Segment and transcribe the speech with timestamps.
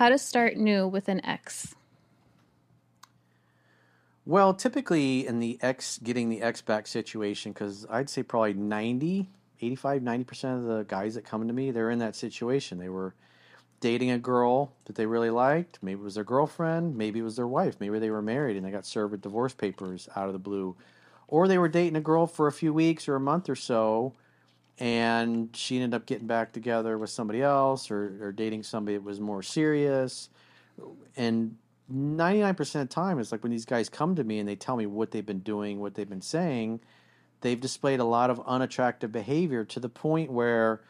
[0.00, 1.74] How to start new with an ex.
[4.24, 9.28] Well, typically in the ex getting the ex back situation, because I'd say probably 90,
[9.60, 12.78] 85, 90% of the guys that come to me, they're in that situation.
[12.78, 13.14] They were
[13.80, 15.80] dating a girl that they really liked.
[15.82, 16.96] Maybe it was their girlfriend.
[16.96, 17.76] Maybe it was their wife.
[17.78, 20.76] Maybe they were married and they got served with divorce papers out of the blue.
[21.28, 24.14] Or they were dating a girl for a few weeks or a month or so
[24.78, 29.04] and she ended up getting back together with somebody else or, or dating somebody that
[29.04, 30.30] was more serious.
[31.16, 31.56] And
[31.92, 34.76] 99% of the time, it's like when these guys come to me and they tell
[34.76, 36.80] me what they've been doing, what they've been saying,
[37.40, 40.82] they've displayed a lot of unattractive behavior to the point where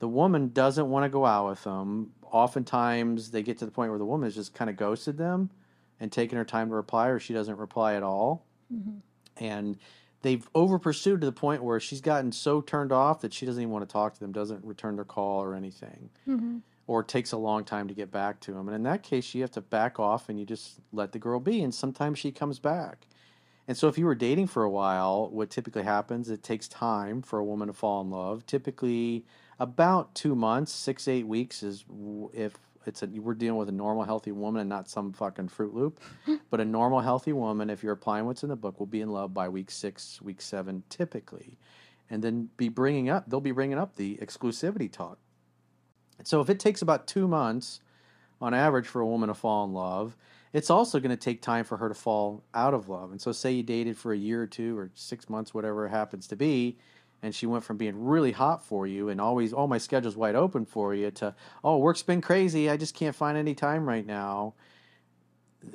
[0.00, 2.12] the woman doesn't want to go out with them.
[2.22, 5.50] Oftentimes, they get to the point where the woman has just kind of ghosted them
[6.00, 8.44] and taken her time to reply, or she doesn't reply at all.
[8.72, 9.44] Mm-hmm.
[9.44, 9.78] And
[10.22, 13.62] they've over pursued to the point where she's gotten so turned off that she doesn't
[13.62, 16.58] even want to talk to them, doesn't return their call or anything, mm-hmm.
[16.86, 18.68] or takes a long time to get back to them.
[18.68, 21.40] And in that case, you have to back off and you just let the girl
[21.40, 21.62] be.
[21.62, 23.06] And sometimes she comes back.
[23.66, 27.20] And so, if you were dating for a while, what typically happens, it takes time
[27.20, 28.46] for a woman to fall in love.
[28.46, 29.26] Typically,
[29.60, 31.84] about two months, six, eight weeks is
[32.32, 32.54] if
[32.88, 36.00] it's a we're dealing with a normal healthy woman and not some fucking fruit loop.
[36.50, 39.10] But a normal healthy woman if you're applying what's in the book will be in
[39.10, 41.58] love by week six week seven typically.
[42.10, 45.18] And then be bringing up they'll be bringing up the exclusivity talk.
[46.24, 47.80] So if it takes about two months
[48.40, 50.16] on average for a woman to fall in love
[50.52, 53.10] it's also going to take time for her to fall out of love.
[53.10, 55.90] And so say you dated for a year or two or six months whatever it
[55.90, 56.78] happens to be
[57.22, 60.34] and she went from being really hot for you and always oh my schedule's wide
[60.34, 61.34] open for you to
[61.64, 62.70] oh work's been crazy.
[62.70, 64.54] I just can't find any time right now.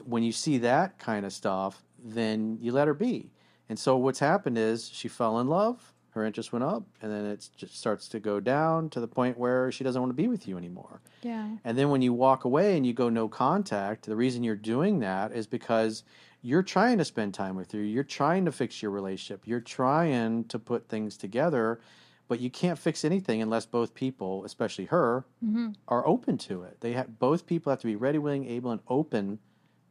[0.05, 3.31] When you see that kind of stuff then you let her be.
[3.69, 7.25] And so what's happened is she fell in love her interest went up and then
[7.25, 10.27] it just starts to go down to the point where she doesn't want to be
[10.27, 11.01] with you anymore.
[11.23, 11.47] Yeah.
[11.63, 14.99] And then when you walk away and you go no contact the reason you're doing
[14.99, 16.03] that is because
[16.43, 17.81] you're trying to spend time with her.
[17.81, 19.43] You're trying to fix your relationship.
[19.45, 21.79] You're trying to put things together,
[22.27, 25.69] but you can't fix anything unless both people, especially her, mm-hmm.
[25.87, 26.81] are open to it.
[26.81, 29.39] They have both people have to be ready, willing, able, and open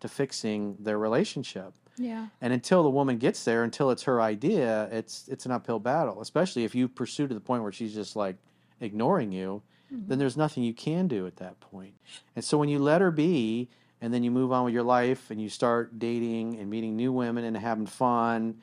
[0.00, 1.72] to fixing their relationship.
[1.96, 2.26] Yeah.
[2.42, 6.20] And until the woman gets there, until it's her idea, it's it's an uphill battle.
[6.20, 8.36] Especially if you pursue to the point where she's just like
[8.80, 9.62] ignoring you,
[9.92, 10.06] mm-hmm.
[10.08, 11.94] then there's nothing you can do at that point.
[12.36, 13.70] And so when you let her be
[14.02, 17.12] and then you move on with your life and you start dating and meeting new
[17.12, 18.56] women and having fun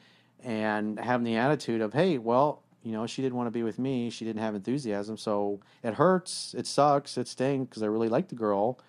[0.43, 3.79] and having the attitude of hey well you know she didn't want to be with
[3.79, 4.09] me.
[4.09, 5.17] She didn't have enthusiasm.
[5.17, 6.53] So it hurts.
[6.57, 7.17] It sucks.
[7.17, 8.79] It stings because i really like the girl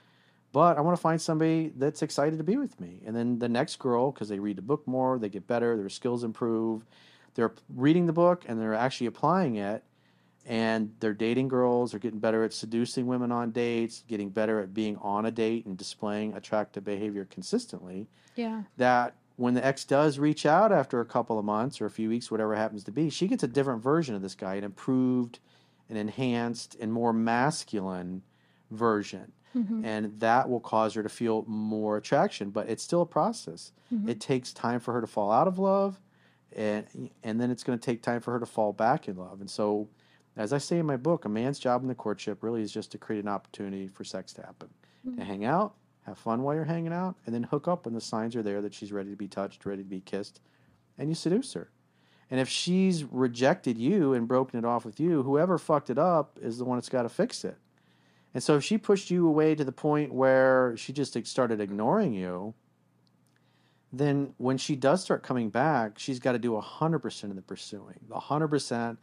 [0.53, 3.01] but i want to find somebody that's excited to be with me.
[3.07, 5.89] And then the next girl because they read the book more they get better their
[5.89, 6.85] skills improve
[7.35, 9.85] they're reading the book and they're actually applying it
[10.51, 14.75] and they're dating girls, they're getting better at seducing women on dates, getting better at
[14.75, 18.09] being on a date and displaying attractive behavior consistently.
[18.35, 18.63] Yeah.
[18.77, 22.09] That when the ex does reach out after a couple of months or a few
[22.09, 25.39] weeks, whatever happens to be, she gets a different version of this guy, an improved,
[25.89, 28.23] an enhanced, and more masculine
[28.73, 29.31] version.
[29.57, 29.85] Mm-hmm.
[29.85, 33.71] And that will cause her to feel more attraction, but it's still a process.
[33.95, 34.09] Mm-hmm.
[34.09, 36.01] It takes time for her to fall out of love,
[36.57, 39.41] and and then it's going to take time for her to fall back in love.
[39.41, 39.89] And so
[40.37, 42.93] as I say in my book, a man's job in the courtship really is just
[42.93, 44.69] to create an opportunity for sex to happen,
[45.07, 45.19] mm-hmm.
[45.19, 48.01] to hang out, have fun while you're hanging out, and then hook up when the
[48.01, 50.41] signs are there that she's ready to be touched, ready to be kissed,
[50.99, 51.71] and you seduce her.
[52.31, 56.39] And if she's rejected you and broken it off with you, whoever fucked it up
[56.41, 57.59] is the one that's got to fix it.
[58.33, 62.15] And so if she pushed you away to the point where she just started ignoring
[62.15, 62.55] you,
[63.93, 67.99] then when she does start coming back, she's got to do 100% of the pursuing,
[68.09, 68.97] the 100%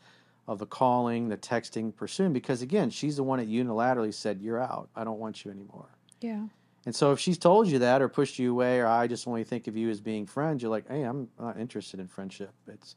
[0.48, 4.62] of the calling, the texting, pursuing, because again, she's the one that unilaterally said, You're
[4.62, 4.90] out.
[4.96, 5.90] I don't want you anymore.
[6.22, 6.44] Yeah.
[6.88, 9.44] And so if she's told you that or pushed you away or I just only
[9.44, 12.54] think of you as being friends, you're like, hey, I'm not interested in friendship.
[12.66, 12.96] It's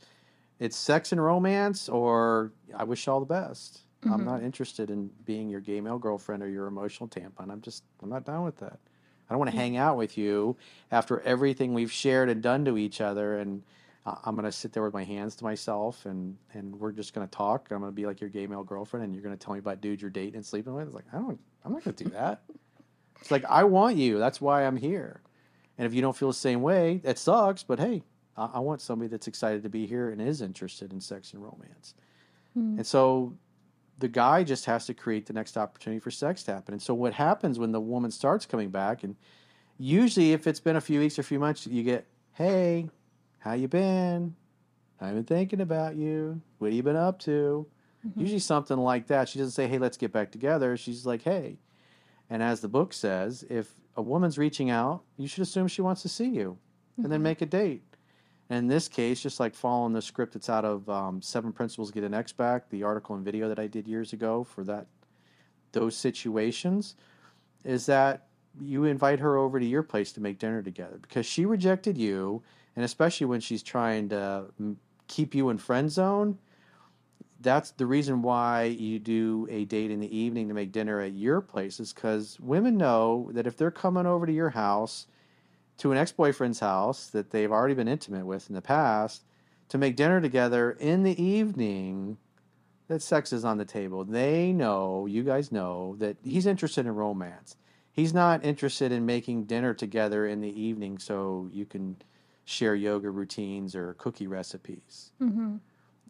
[0.61, 3.81] it's sex and romance or I wish you all the best.
[4.03, 4.15] Mm-hmm.
[4.15, 7.51] I'm not interested in being your gay male girlfriend or your emotional tampon.
[7.51, 8.79] I'm just I'm not down with that.
[9.29, 10.57] I don't want to hang out with you
[10.93, 13.65] after everything we've shared and done to each other and
[14.07, 17.27] I'm going to sit there with my hands to myself and, and we're just going
[17.27, 17.69] to talk.
[17.71, 19.59] I'm going to be like your gay male girlfriend and you're going to tell me
[19.59, 20.87] about dude you're dating and sleeping with.
[20.87, 22.43] It's like, I don't, I'm not going to do that.
[23.21, 24.19] it's like, I want you.
[24.19, 25.21] That's why I'm here.
[25.77, 27.63] And if you don't feel the same way, it sucks.
[27.63, 28.03] But hey,
[28.39, 31.43] I, I want somebody that's excited to be here and is interested in sex and
[31.43, 31.95] romance.
[32.57, 32.79] Mm.
[32.79, 33.37] And so
[33.99, 36.73] the guy just has to create the next opportunity for sex to happen.
[36.73, 39.15] And so what happens when the woman starts coming back and
[39.79, 42.89] usually if it's been a few weeks or a few months, you get, hey,
[43.41, 44.37] how you been?
[45.01, 46.41] I've been thinking about you.
[46.59, 47.67] What have you been up to?
[48.07, 48.21] Mm-hmm.
[48.21, 49.29] Usually something like that.
[49.29, 50.77] She doesn't say, hey, let's get back together.
[50.77, 51.59] She's like, hey.
[52.29, 56.03] And as the book says, if a woman's reaching out, you should assume she wants
[56.03, 56.59] to see you
[56.93, 57.05] mm-hmm.
[57.05, 57.25] and then mm-hmm.
[57.25, 57.83] make a date.
[58.49, 61.91] And in this case, just like following the script that's out of um, Seven Principles
[61.91, 64.87] Get an Ex Back, the article and video that I did years ago for that
[65.73, 66.97] those situations,
[67.65, 68.27] is that
[68.61, 72.43] you invite her over to your place to make dinner together because she rejected you
[72.77, 74.77] and especially when she's trying to mm,
[75.09, 76.39] keep you in friend zone
[77.41, 81.15] that's the reason why you do a date in the evening to make dinner at
[81.15, 85.07] your place is because women know that if they're coming over to your house
[85.79, 89.25] to an ex-boyfriend's house that they've already been intimate with in the past
[89.69, 92.19] to make dinner together in the evening
[92.89, 94.05] that sex is on the table.
[94.05, 97.57] They know you guys know that he's interested in romance.
[97.93, 101.97] He's not interested in making dinner together in the evening so you can
[102.51, 105.13] share yoga routines or cookie recipes.
[105.23, 105.57] Mm-hmm.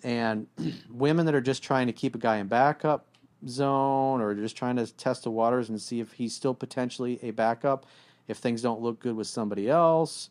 [0.03, 0.47] And
[0.91, 3.07] women that are just trying to keep a guy in backup
[3.47, 7.31] zone or just trying to test the waters and see if he's still potentially a
[7.31, 7.87] backup,
[8.29, 10.31] if things don't look good with somebody else,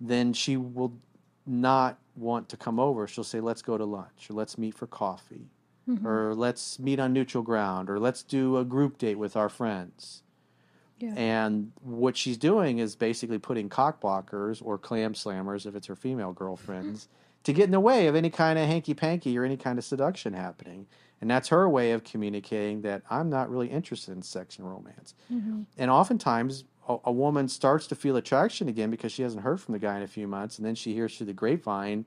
[0.00, 0.92] then she will
[1.46, 3.06] not want to come over.
[3.06, 5.50] She'll say, let's go to lunch or let's meet for coffee.
[5.88, 6.06] Mm-hmm.
[6.06, 10.22] Or let's meet on neutral ground, or let's do a group date with our friends.
[11.02, 11.14] Yeah.
[11.16, 15.96] And what she's doing is basically putting cock blockers or clam slammers, if it's her
[15.96, 17.08] female girlfriends,
[17.42, 19.84] to get in the way of any kind of hanky panky or any kind of
[19.84, 20.86] seduction happening.
[21.20, 25.14] And that's her way of communicating that I'm not really interested in sex and romance.
[25.32, 25.62] Mm-hmm.
[25.76, 29.72] And oftentimes, a, a, woman starts to feel attraction again because she hasn't heard from
[29.72, 30.58] the guy in a few months.
[30.58, 32.06] And then she hears through the grapevine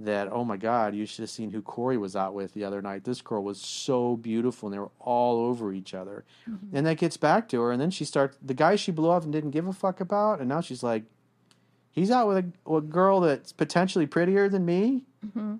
[0.00, 2.80] that, oh my God, you should have seen who Corey was out with the other
[2.80, 3.04] night.
[3.04, 6.24] This girl was so beautiful and they were all over each other.
[6.48, 6.76] Mm-hmm.
[6.76, 7.70] And that gets back to her.
[7.70, 10.40] And then she starts, the guy she blew off and didn't give a fuck about.
[10.40, 11.04] And now she's like,
[11.90, 15.04] he's out with a, a girl that's potentially prettier than me.
[15.24, 15.56] Mm-hmm.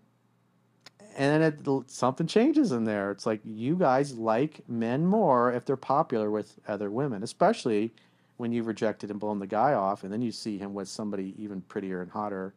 [1.17, 3.11] And then it, something changes in there.
[3.11, 7.93] It's like you guys like men more if they're popular with other women, especially
[8.39, 10.03] when you've rejected and blown the guy off.
[10.03, 12.55] And then you see him with somebody even prettier and hotter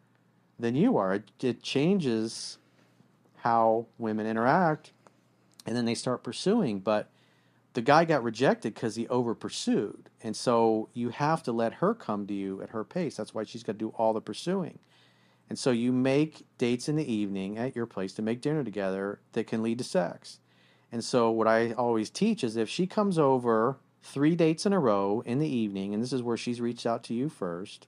[0.59, 1.15] than you are.
[1.15, 2.57] It, it changes
[3.37, 4.93] how women interact,
[5.65, 6.79] and then they start pursuing.
[6.79, 7.09] But
[7.73, 10.09] the guy got rejected because he over pursued.
[10.21, 13.17] And so you have to let her come to you at her pace.
[13.17, 14.79] That's why she's got to do all the pursuing.
[15.49, 19.19] And so you make dates in the evening at your place to make dinner together
[19.33, 20.39] that can lead to sex.
[20.91, 24.79] And so what I always teach is if she comes over three dates in a
[24.79, 27.87] row in the evening, and this is where she's reached out to you first,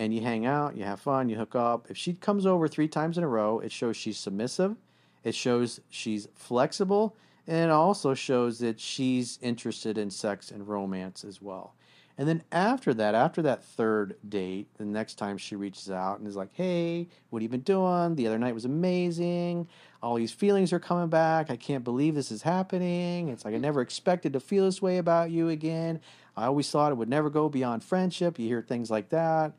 [0.00, 1.90] and you hang out, you have fun, you hook up.
[1.90, 4.76] If she comes over three times in a row, it shows she's submissive,
[5.24, 7.14] it shows she's flexible,
[7.46, 11.74] and it also shows that she's interested in sex and romance as well.
[12.16, 16.26] And then after that, after that third date, the next time she reaches out and
[16.26, 18.14] is like, hey, what have you been doing?
[18.14, 19.68] The other night was amazing.
[20.02, 21.50] All these feelings are coming back.
[21.50, 23.28] I can't believe this is happening.
[23.28, 26.00] It's like I never expected to feel this way about you again.
[26.38, 28.38] I always thought it would never go beyond friendship.
[28.38, 29.52] You hear things like that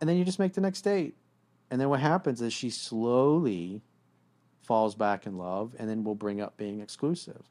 [0.00, 1.14] and then you just make the next date.
[1.70, 3.82] And then what happens is she slowly
[4.62, 7.48] falls back in love, and then we'll bring up being exclusive.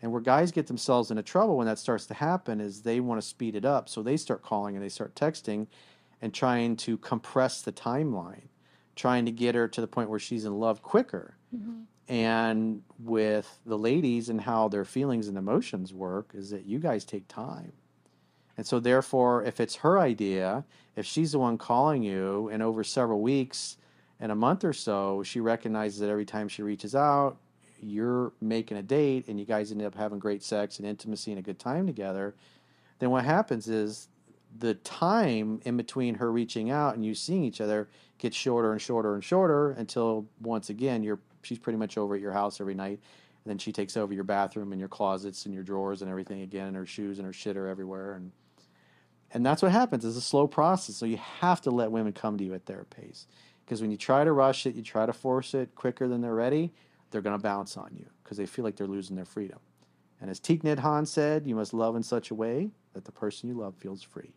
[0.00, 3.20] And where guys get themselves into trouble when that starts to happen is they want
[3.20, 3.88] to speed it up.
[3.88, 5.68] So they start calling and they start texting
[6.20, 8.48] and trying to compress the timeline,
[8.96, 11.36] trying to get her to the point where she's in love quicker.
[11.54, 11.82] Mm-hmm.
[12.08, 17.04] And with the ladies and how their feelings and emotions work, is that you guys
[17.04, 17.72] take time.
[18.62, 20.64] And so, therefore, if it's her idea,
[20.94, 23.76] if she's the one calling you, and over several weeks
[24.20, 27.38] and a month or so, she recognizes that every time she reaches out,
[27.80, 31.40] you're making a date and you guys end up having great sex and intimacy and
[31.40, 32.36] a good time together,
[33.00, 34.06] then what happens is
[34.60, 37.88] the time in between her reaching out and you seeing each other
[38.18, 42.20] gets shorter and shorter and shorter until once again you're she's pretty much over at
[42.20, 43.00] your house every night
[43.44, 46.42] and then she takes over your bathroom and your closets and your drawers and everything
[46.42, 48.30] again and her shoes and her shit are everywhere and
[49.34, 50.04] And that's what happens.
[50.04, 50.96] It's a slow process.
[50.96, 53.26] So you have to let women come to you at their pace.
[53.64, 56.34] Because when you try to rush it, you try to force it quicker than they're
[56.34, 56.72] ready,
[57.10, 59.58] they're going to bounce on you because they feel like they're losing their freedom.
[60.20, 63.48] And as Thich Nhat said, you must love in such a way that the person
[63.48, 64.34] you love feels free.